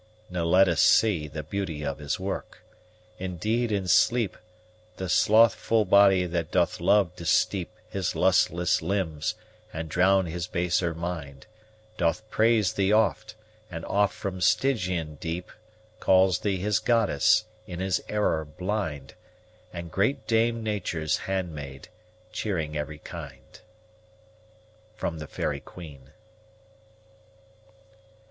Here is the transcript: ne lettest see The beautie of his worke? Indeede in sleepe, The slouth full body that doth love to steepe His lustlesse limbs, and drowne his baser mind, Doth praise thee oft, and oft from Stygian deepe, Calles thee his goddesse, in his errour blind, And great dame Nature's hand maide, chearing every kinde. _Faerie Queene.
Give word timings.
ne 0.31 0.39
lettest 0.39 0.81
see 0.83 1.27
The 1.27 1.43
beautie 1.43 1.85
of 1.85 1.99
his 1.99 2.19
worke? 2.19 2.63
Indeede 3.19 3.71
in 3.71 3.87
sleepe, 3.87 4.35
The 4.97 5.07
slouth 5.07 5.53
full 5.53 5.85
body 5.85 6.25
that 6.25 6.49
doth 6.49 6.79
love 6.81 7.15
to 7.17 7.23
steepe 7.27 7.69
His 7.87 8.15
lustlesse 8.15 8.81
limbs, 8.81 9.35
and 9.71 9.89
drowne 9.89 10.25
his 10.25 10.47
baser 10.47 10.95
mind, 10.95 11.45
Doth 11.97 12.27
praise 12.31 12.73
thee 12.73 12.91
oft, 12.91 13.35
and 13.69 13.85
oft 13.85 14.15
from 14.15 14.41
Stygian 14.41 15.17
deepe, 15.19 15.51
Calles 15.99 16.39
thee 16.39 16.57
his 16.57 16.79
goddesse, 16.79 17.45
in 17.67 17.79
his 17.79 18.01
errour 18.09 18.43
blind, 18.43 19.13
And 19.71 19.91
great 19.91 20.25
dame 20.25 20.63
Nature's 20.63 21.17
hand 21.29 21.53
maide, 21.53 21.89
chearing 22.31 22.75
every 22.75 22.97
kinde. 22.97 23.59
_Faerie 24.99 25.63
Queene. 25.63 26.09